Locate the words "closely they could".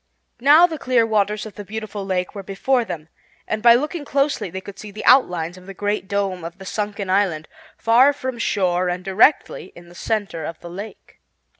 4.03-4.79